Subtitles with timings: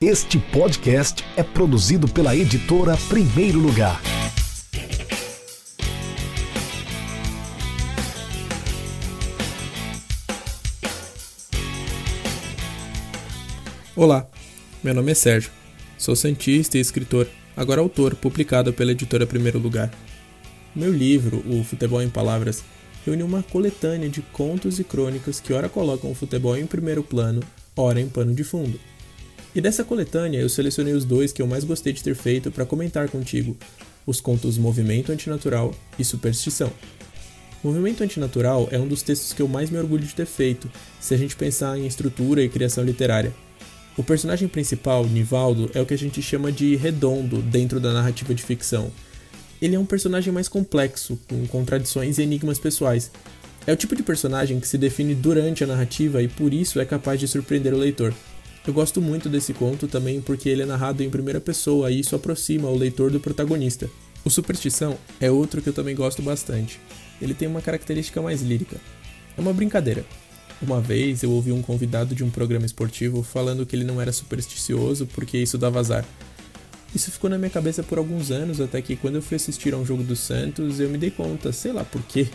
[0.00, 4.00] Este podcast é produzido pela editora Primeiro Lugar.
[13.96, 14.24] Olá,
[14.84, 15.50] meu nome é Sérgio.
[15.98, 17.26] Sou cientista e escritor,
[17.56, 19.90] agora autor, publicado pela editora Primeiro Lugar.
[20.76, 22.62] Meu livro, O Futebol em Palavras,
[23.04, 27.42] reúne uma coletânea de contos e crônicas que ora colocam o futebol em primeiro plano,
[27.76, 28.78] ora em pano de fundo.
[29.54, 32.66] E dessa coletânea eu selecionei os dois que eu mais gostei de ter feito para
[32.66, 33.56] comentar contigo:
[34.06, 36.72] os contos Movimento Antinatural e Superstição.
[37.62, 41.12] Movimento Antinatural é um dos textos que eu mais me orgulho de ter feito, se
[41.12, 43.34] a gente pensar em estrutura e criação literária.
[43.96, 48.32] O personagem principal, Nivaldo, é o que a gente chama de redondo dentro da narrativa
[48.32, 48.92] de ficção.
[49.60, 53.10] Ele é um personagem mais complexo, com contradições e enigmas pessoais.
[53.66, 56.84] É o tipo de personagem que se define durante a narrativa e por isso é
[56.84, 58.14] capaz de surpreender o leitor.
[58.68, 62.14] Eu gosto muito desse conto também porque ele é narrado em primeira pessoa e isso
[62.14, 63.88] aproxima o leitor do protagonista.
[64.22, 66.78] O Superstição é outro que eu também gosto bastante.
[67.18, 68.76] Ele tem uma característica mais lírica.
[69.38, 70.04] É uma brincadeira.
[70.60, 74.12] Uma vez eu ouvi um convidado de um programa esportivo falando que ele não era
[74.12, 76.04] supersticioso porque isso dava azar.
[76.94, 79.78] Isso ficou na minha cabeça por alguns anos, até que quando eu fui assistir a
[79.78, 82.28] um jogo do Santos, eu me dei conta, sei lá por quê,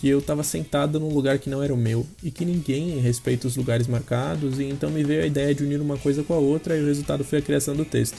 [0.00, 3.48] que eu estava sentado num lugar que não era o meu e que ninguém respeita
[3.48, 6.38] os lugares marcados, e então me veio a ideia de unir uma coisa com a
[6.38, 8.16] outra e o resultado foi a criação do texto.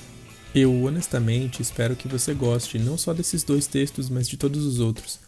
[0.53, 4.79] Eu honestamente espero que você goste não só desses dois textos, mas de todos os
[4.79, 5.19] outros.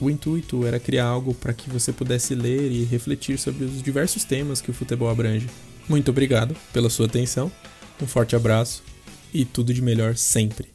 [0.00, 4.24] O intuito era criar algo para que você pudesse ler e refletir sobre os diversos
[4.24, 5.48] temas que o futebol abrange.
[5.88, 7.50] Muito obrigado pela sua atenção,
[8.02, 8.82] um forte abraço
[9.32, 10.74] e tudo de melhor sempre.